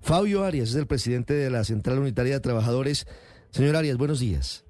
Fabio 0.00 0.44
Arias 0.44 0.70
es 0.70 0.76
el 0.76 0.86
presidente 0.86 1.34
de 1.34 1.50
la 1.50 1.64
Central 1.64 1.98
Unitaria 1.98 2.34
de 2.34 2.40
Trabajadores. 2.40 3.06
Señor 3.50 3.74
Arias, 3.74 3.96
buenos 3.96 4.20
días. 4.20 4.64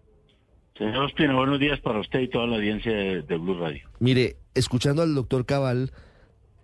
Señor 0.78 1.04
Ospina, 1.04 1.34
buenos 1.34 1.60
días 1.60 1.78
para 1.80 2.00
usted 2.00 2.20
y 2.20 2.28
toda 2.28 2.46
la 2.46 2.56
audiencia 2.56 2.90
de, 2.90 3.22
de 3.22 3.36
Blue 3.36 3.58
Radio. 3.58 3.86
Mire, 4.00 4.36
escuchando 4.54 5.02
al 5.02 5.14
doctor 5.14 5.44
Cabal 5.44 5.92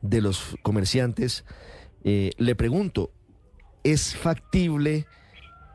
de 0.01 0.23
los 0.23 0.57
comerciantes, 0.63 1.45
eh, 2.03 2.31
le 2.39 2.55
pregunto, 2.55 3.11
¿es 3.85 4.17
factible 4.17 5.07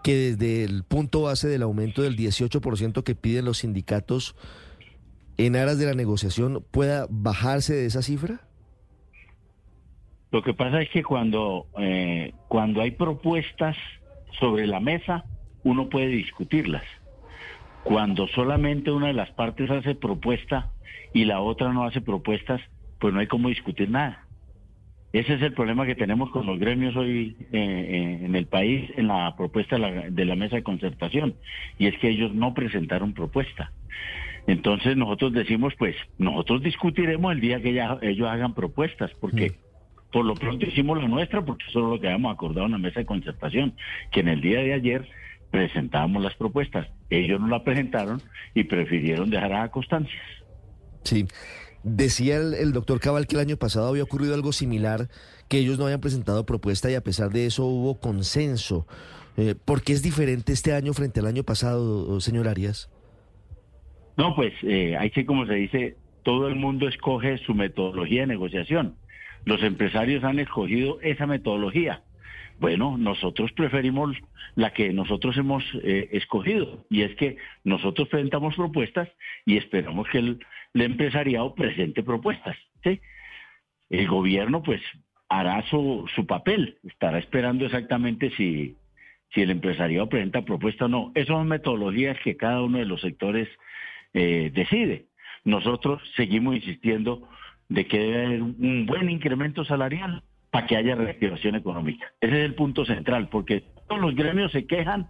que 0.03 0.15
desde 0.15 0.63
el 0.63 0.83
punto 0.83 1.21
base 1.21 1.47
del 1.47 1.61
aumento 1.61 2.01
del 2.01 2.17
18% 2.17 3.03
que 3.03 3.15
piden 3.15 3.45
los 3.45 3.59
sindicatos 3.59 4.35
en 5.37 5.55
aras 5.55 5.77
de 5.77 5.85
la 5.85 5.93
negociación 5.93 6.65
pueda 6.71 7.05
bajarse 7.09 7.75
de 7.75 7.85
esa 7.85 8.01
cifra? 8.01 8.44
Lo 10.35 10.41
que 10.41 10.53
pasa 10.53 10.81
es 10.81 10.89
que 10.89 11.01
cuando, 11.01 11.67
eh, 11.79 12.33
cuando 12.49 12.81
hay 12.81 12.91
propuestas 12.91 13.77
sobre 14.37 14.67
la 14.67 14.81
mesa, 14.81 15.23
uno 15.63 15.87
puede 15.87 16.07
discutirlas. 16.07 16.83
Cuando 17.85 18.27
solamente 18.27 18.91
una 18.91 19.07
de 19.07 19.13
las 19.13 19.31
partes 19.31 19.71
hace 19.71 19.95
propuesta 19.95 20.73
y 21.13 21.23
la 21.23 21.39
otra 21.39 21.71
no 21.71 21.85
hace 21.85 22.01
propuestas, 22.01 22.59
pues 22.99 23.13
no 23.13 23.21
hay 23.21 23.27
cómo 23.27 23.47
discutir 23.47 23.89
nada. 23.89 24.25
Ese 25.13 25.35
es 25.35 25.41
el 25.41 25.53
problema 25.53 25.85
que 25.85 25.95
tenemos 25.95 26.29
con 26.31 26.45
los 26.45 26.59
gremios 26.59 26.97
hoy 26.97 27.37
eh, 27.39 27.47
eh, 27.53 28.25
en 28.25 28.35
el 28.35 28.47
país 28.47 28.91
en 28.97 29.07
la 29.07 29.37
propuesta 29.37 29.77
de 29.77 30.25
la, 30.25 30.35
mesa 30.35 30.57
de 30.57 30.63
concertación, 30.63 31.35
y 31.79 31.87
es 31.87 31.97
que 31.99 32.09
ellos 32.09 32.35
no 32.35 32.53
presentaron 32.53 33.13
propuesta. 33.13 33.71
Entonces 34.47 34.97
nosotros 34.97 35.31
decimos, 35.31 35.73
pues 35.79 35.95
nosotros 36.17 36.61
discutiremos 36.61 37.31
el 37.31 37.39
día 37.39 37.61
que 37.61 37.71
ya, 37.71 37.97
ellos 38.01 38.27
hagan 38.27 38.53
propuestas, 38.53 39.11
porque 39.21 39.63
por 40.15 40.23
lo 40.23 40.33
pronto 40.33 40.65
hicimos 40.65 40.97
la 40.97 41.09
nuestra, 41.09 41.43
porque 41.43 41.65
eso 41.67 41.79
es 41.79 41.85
lo 41.89 41.99
que 41.99 42.07
habíamos 42.07 42.33
acordado 42.33 42.67
en 42.67 42.71
la 42.71 42.77
mesa 42.77 43.01
de 43.01 43.05
concertación, 43.05 43.75
que 44.13 44.21
en 44.21 44.29
el 44.29 44.39
día 44.39 44.61
de 44.61 44.71
ayer 44.71 45.09
presentábamos 45.51 46.23
las 46.23 46.33
propuestas. 46.35 46.87
Ellos 47.09 47.41
no 47.41 47.49
la 47.49 47.65
presentaron 47.65 48.21
y 48.53 48.63
prefirieron 48.63 49.29
dejar 49.29 49.51
a 49.51 49.71
constancias. 49.71 50.23
Sí. 51.03 51.25
Decía 51.83 52.37
el, 52.37 52.53
el, 52.53 52.71
doctor 52.71 53.01
Cabal 53.01 53.27
que 53.27 53.35
el 53.35 53.41
año 53.41 53.57
pasado 53.57 53.89
había 53.89 54.03
ocurrido 54.03 54.35
algo 54.35 54.53
similar, 54.53 55.09
que 55.49 55.57
ellos 55.57 55.77
no 55.77 55.83
habían 55.83 55.99
presentado 55.99 56.45
propuesta 56.45 56.89
y 56.89 56.95
a 56.95 57.01
pesar 57.01 57.31
de 57.31 57.47
eso 57.47 57.65
hubo 57.65 57.99
consenso. 57.99 58.87
Eh, 59.35 59.53
¿Por 59.65 59.83
qué 59.83 59.91
es 59.91 60.01
diferente 60.01 60.53
este 60.53 60.71
año 60.71 60.93
frente 60.93 61.19
al 61.19 61.25
año 61.25 61.43
pasado, 61.43 62.21
señor 62.21 62.47
Arias? 62.47 62.89
No, 64.15 64.33
pues 64.33 64.53
eh, 64.63 64.95
hay 64.97 65.09
que, 65.09 65.25
como 65.25 65.45
se 65.45 65.55
dice, 65.55 65.97
todo 66.23 66.47
el 66.47 66.55
mundo 66.55 66.87
escoge 66.87 67.37
su 67.39 67.53
metodología 67.53 68.21
de 68.21 68.27
negociación. 68.27 68.95
Los 69.45 69.61
empresarios 69.63 70.23
han 70.23 70.39
escogido 70.39 70.99
esa 71.01 71.27
metodología. 71.27 72.01
Bueno, 72.59 72.97
nosotros 72.97 73.51
preferimos 73.51 74.15
la 74.55 74.71
que 74.73 74.93
nosotros 74.93 75.37
hemos 75.37 75.63
eh, 75.83 76.09
escogido 76.13 76.85
y 76.89 77.01
es 77.01 77.13
que 77.15 77.37
nosotros 77.63 78.07
presentamos 78.07 78.55
propuestas 78.55 79.09
y 79.45 79.57
esperamos 79.57 80.07
que 80.09 80.19
el, 80.19 80.39
empresariado 80.73 81.53
presente 81.53 82.01
propuestas. 82.01 82.57
¿sí? 82.83 83.01
El 83.89 84.07
gobierno 84.07 84.63
pues 84.63 84.81
hará 85.29 85.61
su, 85.69 86.09
su 86.15 86.25
papel, 86.25 86.77
estará 86.83 87.19
esperando 87.19 87.65
exactamente 87.65 88.31
si, 88.31 88.75
si 89.33 89.41
el 89.41 89.51
empresariado 89.51 90.07
presenta 90.07 90.43
propuesta 90.43 90.85
o 90.85 90.87
no. 90.87 91.11
Esas 91.13 91.27
son 91.27 91.47
metodologías 91.47 92.17
que 92.23 92.37
cada 92.37 92.61
uno 92.61 92.77
de 92.79 92.85
los 92.85 93.01
sectores 93.01 93.49
eh, 94.13 94.49
decide. 94.53 95.05
Nosotros 95.43 96.01
seguimos 96.15 96.55
insistiendo 96.55 97.27
de 97.69 97.87
que 97.87 97.99
debe 97.99 98.25
haber 98.25 98.41
un 98.43 98.85
buen 98.85 99.09
incremento 99.09 99.65
salarial 99.65 100.23
para 100.51 100.67
que 100.67 100.77
haya 100.77 100.95
reactivación 100.95 101.55
económica. 101.55 102.05
Ese 102.21 102.39
es 102.39 102.45
el 102.45 102.55
punto 102.55 102.85
central, 102.85 103.29
porque 103.29 103.63
todos 103.87 104.01
los 104.01 104.15
gremios 104.15 104.51
se 104.51 104.65
quejan 104.65 105.07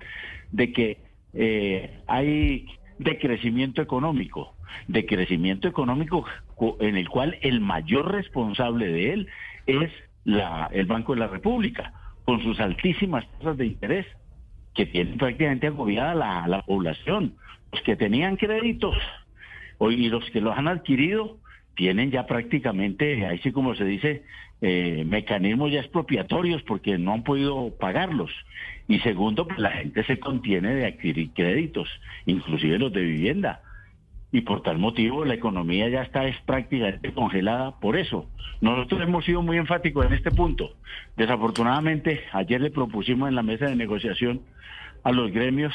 de 0.52 0.72
que 0.72 0.98
eh, 1.34 2.00
hay 2.08 2.66
decrecimiento 2.98 3.82
económico, 3.82 4.56
decrecimiento 4.88 5.68
económico 5.68 6.26
en 6.80 6.96
el 6.96 7.10
cual 7.10 7.38
el 7.42 7.60
mayor 7.60 8.12
responsable 8.12 8.88
de 8.88 9.14
él 9.14 9.28
es 9.68 9.92
la, 10.24 10.70
el 10.72 10.86
Banco 10.86 11.14
de 11.14 11.20
la 11.20 11.28
República, 11.28 11.94
con 12.24 12.42
sus 12.42 12.60
altísimas 12.60 13.30
tasas 13.38 13.58
de 13.58 13.68
interés, 13.68 14.08
que 14.74 14.86
tienen 14.86 15.18
prácticamente 15.18 15.68
agobiada 15.68 16.16
la, 16.16 16.48
la 16.48 16.62
población. 16.64 17.36
Los 17.72 17.82
que 17.84 17.96
tenían 17.96 18.38
créditos 18.38 18.96
y 19.80 20.10
los 20.10 20.28
que 20.32 20.42
los 20.42 20.58
han 20.58 20.68
adquirido 20.68 21.38
tienen 21.76 22.12
ya 22.12 22.26
prácticamente, 22.26 23.26
ahí 23.26 23.40
sí 23.40 23.52
como 23.52 23.76
se 23.76 23.86
dice, 23.86 24.24
eh, 24.62 25.04
mecanismos 25.06 25.72
ya 25.72 25.82
expropiatorios 25.82 26.64
porque 26.64 26.98
no 26.98 27.14
han 27.14 27.24
podido 27.24 27.72
pagarlos. 27.78 28.32
Y 28.88 29.00
segundo, 29.00 29.48
pues 29.48 29.60
la 29.60 29.72
gente 29.72 30.04
se 30.06 30.20
contiene 30.20 30.74
de 30.74 30.86
adquirir 30.86 31.32
créditos, 31.34 31.90
inclusive 32.26 32.80
los 32.80 32.94
de 32.94 33.02
vivienda. 33.02 33.62
Y 34.32 34.42
por 34.42 34.64
tal 34.64 34.78
motivo 34.78 35.24
la 35.24 35.34
economía 35.34 35.88
ya 35.90 36.02
está 36.02 36.26
es 36.26 36.38
prácticamente 36.42 37.14
congelada 37.14 37.80
por 37.80 37.98
eso. 37.98 38.30
Nosotros 38.62 39.02
hemos 39.02 39.26
sido 39.26 39.42
muy 39.42 39.58
enfáticos 39.58 40.06
en 40.06 40.14
este 40.14 40.32
punto. 40.32 40.76
Desafortunadamente, 41.18 42.22
ayer 42.32 42.62
le 42.62 42.72
propusimos 42.72 43.30
en 43.30 43.36
la 43.36 43.44
mesa 43.44 43.66
de 43.66 43.76
negociación 43.76 44.42
a 45.04 45.12
los 45.12 45.32
gremios 45.32 45.74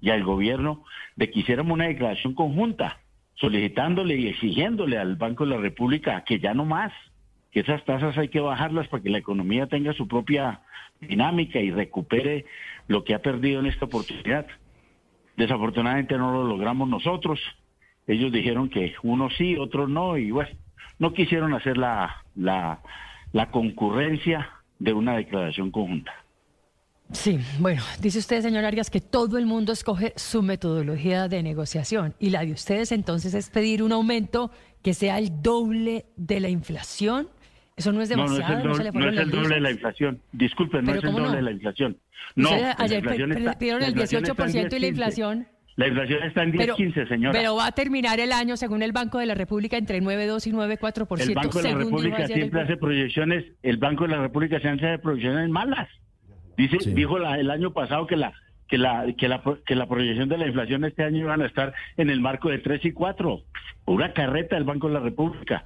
y 0.00 0.10
al 0.10 0.24
gobierno 0.24 0.84
de 1.16 1.30
que 1.30 1.40
hiciéramos 1.40 1.72
una 1.72 1.86
declaración 1.86 2.34
conjunta 2.34 2.98
solicitándole 3.34 4.16
y 4.16 4.28
exigiéndole 4.28 4.98
al 4.98 5.16
Banco 5.16 5.44
de 5.44 5.50
la 5.50 5.60
República 5.60 6.24
que 6.24 6.38
ya 6.38 6.54
no 6.54 6.64
más, 6.64 6.92
que 7.50 7.60
esas 7.60 7.84
tasas 7.84 8.16
hay 8.16 8.28
que 8.28 8.40
bajarlas 8.40 8.88
para 8.88 9.02
que 9.02 9.10
la 9.10 9.18
economía 9.18 9.66
tenga 9.66 9.92
su 9.92 10.08
propia 10.08 10.60
dinámica 11.00 11.60
y 11.60 11.70
recupere 11.70 12.46
lo 12.88 13.04
que 13.04 13.14
ha 13.14 13.20
perdido 13.20 13.60
en 13.60 13.66
esta 13.66 13.84
oportunidad. 13.84 14.46
Desafortunadamente 15.36 16.16
no 16.16 16.32
lo 16.32 16.44
logramos 16.44 16.88
nosotros. 16.88 17.40
Ellos 18.06 18.32
dijeron 18.32 18.68
que 18.68 18.94
unos 19.02 19.36
sí, 19.36 19.56
otros 19.56 19.88
no, 19.88 20.16
y 20.16 20.30
bueno, 20.30 20.50
no 20.98 21.12
quisieron 21.12 21.54
hacer 21.54 21.76
la, 21.78 22.24
la, 22.34 22.80
la 23.32 23.50
concurrencia 23.50 24.48
de 24.78 24.92
una 24.92 25.16
declaración 25.16 25.70
conjunta. 25.70 26.12
Sí, 27.12 27.38
bueno, 27.58 27.82
dice 28.00 28.18
usted, 28.18 28.40
señor 28.40 28.64
Arias, 28.64 28.90
que 28.90 29.00
todo 29.00 29.38
el 29.38 29.46
mundo 29.46 29.72
escoge 29.72 30.12
su 30.16 30.42
metodología 30.42 31.28
de 31.28 31.42
negociación 31.42 32.14
y 32.18 32.30
la 32.30 32.44
de 32.44 32.52
ustedes 32.52 32.90
entonces 32.90 33.34
es 33.34 33.50
pedir 33.50 33.82
un 33.82 33.92
aumento 33.92 34.50
que 34.82 34.94
sea 34.94 35.18
el 35.18 35.42
doble 35.42 36.06
de 36.16 36.40
la 36.40 36.48
inflación. 36.48 37.28
Eso 37.76 37.92
no 37.92 38.02
es 38.02 38.08
demasiado. 38.08 38.58
No, 38.58 38.64
no 38.64 38.72
es 38.72 38.80
el, 38.80 38.86
doble, 38.86 39.00
no 39.00 39.10
es 39.10 39.18
el 39.18 39.30
doble 39.30 39.54
de 39.54 39.60
la 39.60 39.70
inflación. 39.70 40.20
Disculpen, 40.32 40.84
no 40.84 40.94
es 40.94 41.04
el 41.04 41.12
doble 41.12 41.36
de 41.36 41.42
la 41.42 41.50
inflación. 41.52 41.98
No, 42.34 42.50
ayer 42.78 43.02
pidieron 43.58 43.82
el 43.82 43.94
18% 43.94 44.72
y 44.74 44.78
la 44.78 44.86
inflación. 44.86 45.46
La 45.76 45.88
inflación 45.88 46.22
está 46.22 46.42
en 46.42 46.52
10.15, 46.52 47.08
señora. 47.08 47.32
Pero 47.32 47.56
va 47.56 47.66
a 47.66 47.72
terminar 47.72 48.20
el 48.20 48.32
año, 48.32 48.56
según 48.56 48.82
el 48.82 48.92
Banco 48.92 49.18
de 49.18 49.26
la 49.26 49.34
República, 49.34 49.78
entre 49.78 50.02
9.2 50.02 50.46
y 50.46 50.52
9.4%. 50.52 51.20
El 51.20 51.34
Banco 51.34 51.62
de 51.62 51.72
la 51.72 51.78
República 51.78 52.26
siempre 52.26 52.60
hace 52.60 52.76
proyecciones, 52.76 53.44
el 53.62 53.78
Banco 53.78 54.04
de 54.04 54.10
la 54.10 54.20
República 54.20 54.60
siempre 54.60 54.92
hace 54.92 55.02
proyecciones 55.02 55.48
malas. 55.48 55.88
Dice, 56.56 56.78
sí. 56.80 56.92
dijo 56.92 57.18
la, 57.18 57.38
el 57.38 57.50
año 57.50 57.72
pasado 57.72 58.06
que 58.06 58.16
la, 58.16 58.32
que 58.68 58.78
la, 58.78 59.06
que 59.18 59.28
la, 59.28 59.42
que 59.66 59.74
la 59.74 59.86
proyección 59.86 60.28
de 60.28 60.38
la 60.38 60.46
inflación 60.46 60.84
este 60.84 61.04
año 61.04 61.18
iban 61.18 61.42
a 61.42 61.46
estar 61.46 61.74
en 61.96 62.10
el 62.10 62.20
marco 62.20 62.48
de 62.48 62.58
3 62.58 62.84
y 62.86 62.92
4. 62.92 63.42
Una 63.86 64.12
carreta 64.12 64.56
del 64.56 64.64
Banco 64.64 64.88
de 64.88 64.94
la 64.94 65.00
República. 65.00 65.64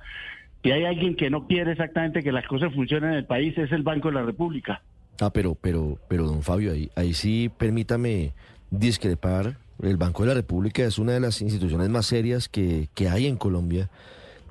Si 0.63 0.73
hay 0.73 0.85
alguien 0.85 1.15
que 1.15 1.31
no 1.31 1.47
quiere 1.47 1.73
exactamente 1.73 2.25
que 2.25 2.33
las 2.33 2.47
cosas 2.49 2.75
funcionen 2.75 3.11
en 3.11 3.19
el 3.19 3.25
país, 3.25 3.57
es 3.57 3.71
el 3.71 3.85
Banco 3.85 4.09
de 4.09 4.15
la 4.15 4.23
República. 4.23 4.83
Ah, 5.21 5.31
pero, 5.33 5.55
pero, 5.55 5.99
pero, 6.09 6.27
don 6.27 6.43
Fabio, 6.43 6.73
ahí, 6.73 6.91
ahí 6.97 7.15
sí 7.15 7.49
permítame 7.57 8.33
discrepar. 8.71 9.57
El 9.81 9.97
Banco 9.97 10.25
de 10.25 10.31
la 10.31 10.35
República 10.35 10.83
es 10.83 10.99
una 10.99 11.13
de 11.13 11.21
las 11.21 11.41
instituciones 11.41 11.89
más 11.89 12.07
serias 12.07 12.49
que, 12.49 12.89
que 12.95 13.09
hay 13.09 13.27
en 13.27 13.37
Colombia. 13.37 13.89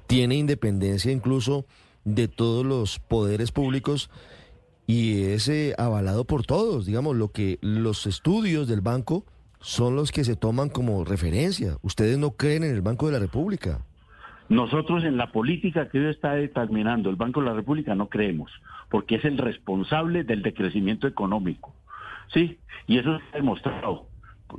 Tiene 0.07 0.35
independencia 0.35 1.11
incluso 1.11 1.65
de 2.05 2.29
todos 2.29 2.65
los 2.65 2.99
poderes 2.99 3.51
públicos 3.51 4.09
y 4.87 5.23
es 5.23 5.47
eh, 5.49 5.73
avalado 5.77 6.25
por 6.25 6.45
todos. 6.45 6.85
Digamos, 6.85 7.15
lo 7.15 7.29
que 7.29 7.57
los 7.61 8.05
estudios 8.05 8.67
del 8.67 8.81
banco 8.81 9.25
son 9.59 9.95
los 9.95 10.11
que 10.11 10.23
se 10.23 10.35
toman 10.35 10.69
como 10.69 11.03
referencia. 11.03 11.77
Ustedes 11.81 12.17
no 12.17 12.31
creen 12.31 12.63
en 12.63 12.75
el 12.75 12.81
Banco 12.81 13.07
de 13.07 13.13
la 13.13 13.19
República. 13.19 13.79
Nosotros 14.47 15.03
en 15.03 15.17
la 15.17 15.31
política 15.31 15.89
que 15.89 15.99
hoy 15.99 16.11
está 16.11 16.33
determinando 16.33 17.09
el 17.09 17.15
Banco 17.15 17.39
de 17.39 17.47
la 17.47 17.53
República 17.53 17.95
no 17.95 18.09
creemos, 18.09 18.51
porque 18.89 19.15
es 19.15 19.25
el 19.25 19.39
responsable 19.39 20.23
del 20.23 20.43
decrecimiento 20.43 21.07
económico. 21.07 21.73
¿Sí? 22.31 22.59
Y 22.85 22.99
eso 22.99 23.15
está 23.15 23.37
demostrado. 23.37 24.05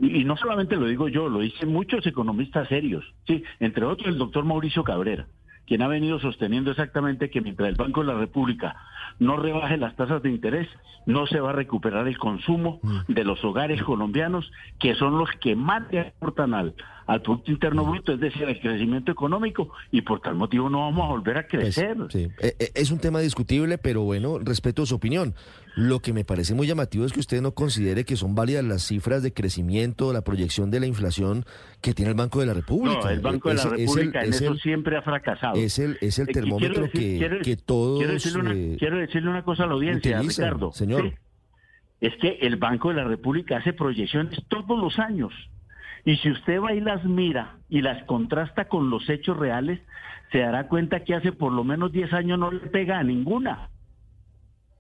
Y 0.00 0.25
no 0.25 0.37
solamente 0.37 0.75
lo 0.75 0.87
digo 0.87 1.08
yo, 1.08 1.28
lo 1.28 1.38
dicen 1.38 1.73
muchos 1.73 2.05
economistas 2.05 2.69
serios, 2.69 3.05
¿sí? 3.26 3.44
Entre 3.61 3.84
otros 3.84 4.08
el 4.08 4.19
doctor 4.19 4.44
Mauricio 4.44 4.82
Cabrera 4.82 5.28
quien 5.66 5.82
ha 5.82 5.88
venido 5.88 6.18
sosteniendo 6.18 6.70
exactamente 6.70 7.30
que 7.30 7.40
mientras 7.40 7.68
el 7.68 7.74
Banco 7.74 8.00
de 8.00 8.06
la 8.06 8.18
República 8.18 8.76
no 9.18 9.36
rebaje 9.36 9.76
las 9.76 9.96
tasas 9.96 10.22
de 10.22 10.30
interés, 10.30 10.68
no 11.06 11.26
se 11.26 11.40
va 11.40 11.50
a 11.50 11.52
recuperar 11.52 12.06
el 12.06 12.18
consumo 12.18 12.80
mm. 12.82 13.12
de 13.12 13.24
los 13.24 13.42
hogares 13.44 13.82
colombianos, 13.82 14.50
que 14.78 14.94
son 14.94 15.18
los 15.18 15.30
que 15.40 15.56
más 15.56 15.90
le 15.90 16.00
aportan 16.00 16.54
al, 16.54 16.74
al 17.06 17.22
Producto 17.22 17.50
Interno 17.50 17.84
Bruto, 17.84 18.12
es 18.12 18.20
decir, 18.20 18.44
al 18.44 18.60
crecimiento 18.60 19.12
económico, 19.12 19.70
y 19.90 20.02
por 20.02 20.20
tal 20.20 20.34
motivo 20.34 20.68
no 20.68 20.80
vamos 20.80 21.04
a 21.04 21.08
volver 21.08 21.38
a 21.38 21.46
pues, 21.48 21.74
crecer. 21.74 21.96
Eh, 22.14 22.30
eh, 22.58 22.70
es 22.74 22.90
un 22.90 22.98
tema 22.98 23.20
discutible, 23.20 23.78
pero 23.78 24.02
bueno, 24.02 24.38
respeto 24.38 24.84
su 24.84 24.96
opinión. 24.96 25.34
Lo 25.76 26.00
que 26.00 26.14
me 26.14 26.25
parece 26.25 26.55
muy 26.55 26.67
llamativo 26.67 27.05
es 27.05 27.12
que 27.12 27.20
usted 27.20 27.43
no 27.43 27.52
considere 27.52 28.05
que 28.06 28.17
son 28.17 28.34
válidas 28.34 28.64
las 28.64 28.82
cifras 28.82 29.23
de 29.23 29.34
crecimiento, 29.34 30.11
la 30.14 30.23
proyección 30.23 30.70
de 30.70 30.81
la 30.81 30.87
inflación 30.87 31.44
que 31.82 31.93
tiene 31.93 32.12
el 32.12 32.17
Banco 32.17 32.40
de 32.40 32.46
la 32.46 32.55
República. 32.55 32.99
No, 33.02 33.11
el 33.11 33.20
Banco 33.20 33.50
de 33.50 33.56
la 33.56 33.64
República 33.64 34.25
en 34.25 34.32
eso 34.32 34.55
siempre 34.55 34.96
ha 34.96 35.02
fracasado. 35.02 35.56
Es 35.56 35.78
el, 35.78 35.99
es 36.00 36.19
el 36.19 36.31
eh, 36.31 36.32
termómetro 36.32 36.88
que, 36.90 37.40
que 37.43 37.56
todos... 37.58 37.99
Quiero 37.99 38.14
decirle, 38.14 38.40
una, 38.40 38.78
quiero 38.78 38.96
decirle 38.96 39.28
una 39.28 39.43
cosa 39.44 39.64
a 39.64 39.67
la 39.67 39.75
audiencia, 39.75 40.19
Ricardo. 40.19 40.73
Señor. 40.73 41.12
Es 42.00 42.17
que 42.23 42.38
el 42.40 42.56
Banco 42.56 42.88
de 42.88 42.94
la 42.94 43.05
República 43.05 43.58
hace 43.58 43.75
proyecciones 43.75 44.43
todos 44.49 44.81
los 44.81 44.99
años. 44.99 45.34
Y 46.06 46.17
si 46.17 46.31
usted 46.31 46.58
va 46.58 46.73
y 46.73 46.81
las 46.81 47.05
mira 47.05 47.58
y 47.69 47.82
las 47.82 48.02
contrasta 48.05 48.67
con 48.67 48.88
los 48.88 49.11
hechos 49.11 49.37
reales, 49.37 49.81
se 50.32 50.38
dará 50.38 50.69
cuenta 50.69 51.05
que 51.05 51.14
hace 51.14 51.32
por 51.32 51.52
lo 51.52 51.64
menos 51.64 51.93
10 51.93 52.14
años 52.14 52.38
no 52.38 52.50
le 52.50 52.61
pega 52.61 52.99
a 52.99 53.02
ninguna. 53.02 53.69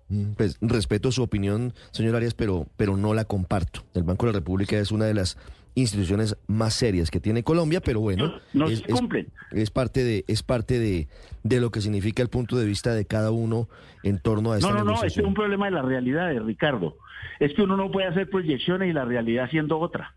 Mm, 0.08 0.32
pues 0.36 0.58
respeto 0.60 1.10
su 1.10 1.22
opinión, 1.22 1.72
señor 1.90 2.16
Arias, 2.16 2.34
pero, 2.34 2.66
pero 2.76 2.96
no 2.96 3.14
la 3.14 3.24
comparto. 3.24 3.82
El 3.94 4.04
Banco 4.04 4.26
de 4.26 4.32
la 4.32 4.38
República 4.38 4.78
es 4.78 4.92
una 4.92 5.04
de 5.04 5.14
las 5.14 5.36
instituciones 5.74 6.36
más 6.46 6.74
serias 6.74 7.10
que 7.10 7.20
tiene 7.20 7.42
Colombia, 7.42 7.80
pero 7.80 8.00
bueno, 8.00 8.40
no, 8.54 8.66
es, 8.66 8.82
cumplen. 8.82 9.28
Es, 9.52 9.70
parte 9.70 10.04
de 10.04 10.24
es 10.26 10.42
parte 10.42 10.78
de, 10.78 11.06
de, 11.42 11.60
lo 11.60 11.70
que 11.70 11.82
significa 11.82 12.22
el 12.22 12.30
punto 12.30 12.56
de 12.56 12.64
vista 12.64 12.94
de 12.94 13.04
cada 13.04 13.30
uno 13.30 13.68
en 14.02 14.18
torno 14.18 14.52
a 14.52 14.58
esta 14.58 14.70
No, 14.70 14.78
no, 14.78 14.84
no, 14.84 15.02
es 15.02 15.16
un 15.18 15.34
problema 15.34 15.66
de 15.66 15.72
la 15.72 15.82
realidad, 15.82 16.28
de 16.28 16.40
Ricardo. 16.40 16.96
Es 17.40 17.52
que 17.54 17.62
uno 17.62 17.76
no 17.76 17.90
puede 17.90 18.06
hacer 18.06 18.30
proyecciones 18.30 18.88
y 18.88 18.92
la 18.92 19.04
realidad 19.04 19.50
siendo 19.50 19.78
otra. 19.78 20.14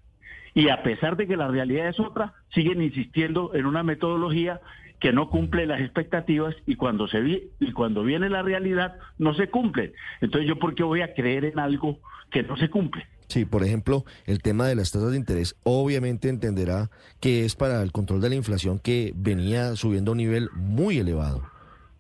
Y 0.54 0.70
a 0.70 0.82
pesar 0.82 1.18
de 1.18 1.28
que 1.28 1.36
la 1.36 1.48
realidad 1.50 1.90
es 1.90 2.00
otra, 2.00 2.34
siguen 2.54 2.82
insistiendo 2.82 3.54
en 3.54 3.66
una 3.66 3.84
metodología 3.84 4.62
que 5.00 5.14
no 5.14 5.30
cumple 5.30 5.66
las 5.66 5.82
expectativas 5.82 6.56
y 6.66 6.76
cuando 6.76 7.08
se 7.08 7.22
vi, 7.22 7.50
y 7.60 7.72
cuando 7.72 8.04
viene 8.04 8.30
la 8.30 8.42
realidad 8.42 8.96
no 9.18 9.34
se 9.34 9.50
cumple. 9.50 9.94
Entonces 10.22 10.48
yo 10.48 10.60
por 10.60 10.76
qué 10.76 10.84
voy 10.84 11.02
a 11.02 11.14
creer 11.14 11.46
en 11.46 11.60
algo 11.60 12.00
que 12.32 12.44
no 12.44 12.58
se 12.58 12.70
cumple. 12.70 13.08
Sí, 13.28 13.46
por 13.46 13.64
ejemplo, 13.64 14.06
el 14.26 14.42
tema 14.42 14.68
de 14.68 14.76
las 14.76 14.92
tasas 14.92 15.12
de 15.12 15.18
interés, 15.18 15.56
obviamente 15.64 16.30
entenderá 16.30 16.90
que 17.20 17.46
es 17.46 17.56
para 17.56 17.82
el 17.84 17.92
control 17.92 18.22
de 18.22 18.30
la 18.30 18.36
inflación 18.36 18.80
que 18.80 19.14
venía 19.16 19.76
subiendo 19.76 20.12
a 20.12 20.14
un 20.14 20.18
nivel 20.18 20.50
muy 20.56 20.98
elevado 20.98 21.44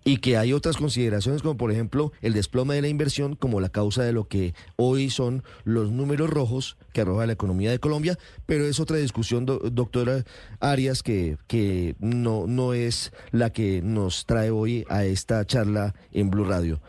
y 0.03 0.17
que 0.17 0.37
hay 0.37 0.53
otras 0.53 0.77
consideraciones 0.77 1.41
como 1.41 1.57
por 1.57 1.71
ejemplo 1.71 2.11
el 2.21 2.33
desplome 2.33 2.75
de 2.75 2.81
la 2.81 2.87
inversión 2.87 3.35
como 3.35 3.59
la 3.59 3.69
causa 3.69 4.03
de 4.03 4.13
lo 4.13 4.27
que 4.27 4.53
hoy 4.75 5.09
son 5.09 5.43
los 5.63 5.91
números 5.91 6.29
rojos 6.29 6.77
que 6.93 7.01
arroja 7.01 7.25
la 7.25 7.33
economía 7.33 7.71
de 7.71 7.79
Colombia, 7.79 8.17
pero 8.45 8.65
es 8.65 8.79
otra 8.79 8.97
discusión, 8.97 9.45
doctora 9.45 10.23
Arias, 10.59 11.03
que, 11.03 11.37
que 11.47 11.95
no, 11.99 12.47
no 12.47 12.73
es 12.73 13.11
la 13.31 13.51
que 13.51 13.81
nos 13.81 14.25
trae 14.25 14.49
hoy 14.49 14.85
a 14.89 15.05
esta 15.05 15.45
charla 15.45 15.93
en 16.11 16.29
Blue 16.29 16.45
Radio. 16.45 16.81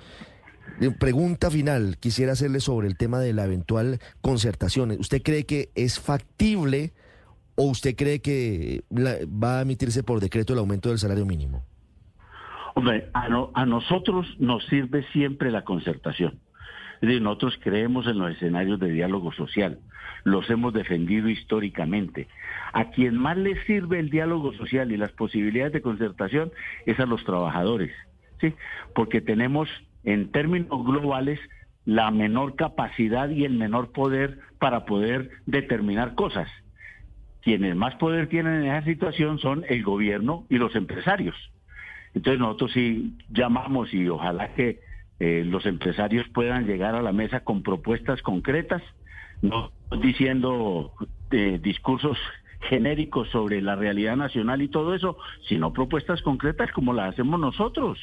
Eh, 0.80 0.90
pregunta 0.90 1.50
final, 1.50 1.98
quisiera 1.98 2.32
hacerle 2.32 2.60
sobre 2.60 2.88
el 2.88 2.96
tema 2.96 3.20
de 3.20 3.34
la 3.34 3.44
eventual 3.44 4.00
concertación. 4.22 4.92
¿Usted 4.92 5.22
cree 5.22 5.44
que 5.44 5.70
es 5.74 6.00
factible 6.00 6.94
o 7.56 7.64
usted 7.64 7.94
cree 7.94 8.20
que 8.20 8.82
va 8.90 9.58
a 9.58 9.62
emitirse 9.62 10.02
por 10.02 10.20
decreto 10.20 10.54
el 10.54 10.58
aumento 10.58 10.88
del 10.88 10.98
salario 10.98 11.26
mínimo? 11.26 11.62
A, 13.14 13.66
nosotros 13.66 14.26
nos 14.38 14.64
sirve 14.66 15.04
siempre 15.12 15.50
la 15.50 15.62
concertación. 15.62 16.40
Nosotros 17.00 17.58
creemos 17.62 18.06
en 18.06 18.18
los 18.18 18.32
escenarios 18.32 18.78
de 18.78 18.90
diálogo 18.90 19.32
social, 19.32 19.78
los 20.24 20.48
hemos 20.50 20.74
defendido 20.74 21.28
históricamente. 21.28 22.28
A 22.72 22.90
quien 22.90 23.16
más 23.16 23.38
le 23.38 23.62
sirve 23.64 23.98
el 23.98 24.10
diálogo 24.10 24.52
social 24.52 24.92
y 24.92 24.98
las 24.98 25.12
posibilidades 25.12 25.72
de 25.72 25.80
concertación 25.80 26.52
es 26.84 27.00
a 27.00 27.06
los 27.06 27.24
trabajadores, 27.24 27.92
¿sí? 28.40 28.54
Porque 28.94 29.22
tenemos 29.22 29.68
en 30.04 30.30
términos 30.30 30.84
globales 30.84 31.40
la 31.86 32.10
menor 32.10 32.54
capacidad 32.56 33.30
y 33.30 33.44
el 33.44 33.54
menor 33.54 33.92
poder 33.92 34.38
para 34.58 34.84
poder 34.84 35.30
determinar 35.46 36.14
cosas. 36.14 36.48
Quienes 37.42 37.74
más 37.74 37.94
poder 37.94 38.28
tienen 38.28 38.62
en 38.62 38.74
esa 38.74 38.84
situación 38.84 39.38
son 39.38 39.64
el 39.68 39.82
gobierno 39.82 40.44
y 40.50 40.58
los 40.58 40.76
empresarios. 40.76 41.34
Entonces 42.14 42.40
nosotros 42.40 42.72
sí 42.72 43.16
llamamos 43.28 43.92
y 43.94 44.08
ojalá 44.08 44.54
que 44.54 44.80
eh, 45.20 45.44
los 45.44 45.66
empresarios 45.66 46.26
puedan 46.28 46.66
llegar 46.66 46.94
a 46.94 47.02
la 47.02 47.12
mesa 47.12 47.40
con 47.40 47.62
propuestas 47.62 48.22
concretas, 48.22 48.82
no 49.42 49.70
diciendo 50.02 50.92
eh, 51.30 51.60
discursos 51.62 52.18
genéricos 52.68 53.28
sobre 53.30 53.60
la 53.62 53.76
realidad 53.76 54.16
nacional 54.16 54.62
y 54.62 54.68
todo 54.68 54.94
eso, 54.94 55.18
sino 55.48 55.72
propuestas 55.72 56.22
concretas 56.22 56.72
como 56.72 56.92
las 56.92 57.12
hacemos 57.12 57.38
nosotros. 57.38 57.98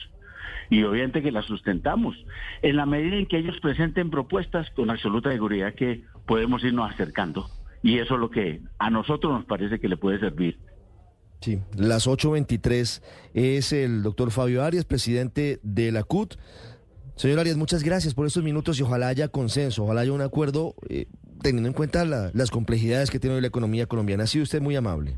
Y 0.69 0.83
obviamente 0.83 1.21
que 1.21 1.31
las 1.31 1.45
sustentamos. 1.45 2.15
En 2.61 2.75
la 2.75 2.85
medida 2.85 3.15
en 3.15 3.25
que 3.25 3.37
ellos 3.37 3.59
presenten 3.61 4.09
propuestas, 4.09 4.69
con 4.71 4.89
absoluta 4.89 5.31
seguridad 5.31 5.73
que 5.73 6.03
podemos 6.25 6.63
irnos 6.63 6.91
acercando. 6.91 7.47
Y 7.83 7.99
eso 7.99 8.15
es 8.15 8.19
lo 8.19 8.29
que 8.29 8.61
a 8.77 8.89
nosotros 8.89 9.31
nos 9.31 9.45
parece 9.45 9.79
que 9.79 9.87
le 9.87 9.97
puede 9.97 10.19
servir. 10.19 10.57
Sí, 11.39 11.59
las 11.75 12.07
8.23 12.07 13.01
es 13.33 13.73
el 13.73 14.01
doctor 14.01 14.31
Fabio 14.31 14.63
Arias, 14.63 14.85
presidente 14.85 15.59
de 15.61 15.91
la 15.91 16.03
CUT. 16.03 16.35
Señor 17.15 17.39
Arias, 17.39 17.57
muchas 17.57 17.83
gracias 17.83 18.13
por 18.13 18.27
estos 18.27 18.43
minutos 18.43 18.79
y 18.79 18.83
ojalá 18.83 19.07
haya 19.07 19.27
consenso, 19.27 19.83
ojalá 19.83 20.01
haya 20.01 20.13
un 20.13 20.21
acuerdo 20.21 20.75
eh, 20.89 21.07
teniendo 21.41 21.67
en 21.67 21.73
cuenta 21.73 22.05
las 22.05 22.51
complejidades 22.51 23.09
que 23.09 23.19
tiene 23.19 23.35
hoy 23.35 23.41
la 23.41 23.47
economía 23.47 23.85
colombiana. 23.87 24.23
Ha 24.23 24.27
sido 24.27 24.43
usted 24.43 24.61
muy 24.61 24.75
amable. 24.75 25.17